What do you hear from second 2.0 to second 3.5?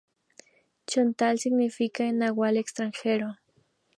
en nahuatl "extranjero".